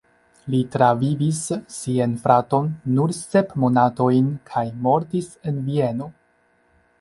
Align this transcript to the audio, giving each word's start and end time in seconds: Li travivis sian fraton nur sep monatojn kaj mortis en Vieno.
Li 0.51 0.59
travivis 0.75 1.41
sian 1.75 2.15
fraton 2.23 2.71
nur 2.95 3.13
sep 3.17 3.53
monatojn 3.65 4.33
kaj 4.51 4.65
mortis 4.89 5.31
en 5.53 5.63
Vieno. 5.69 6.11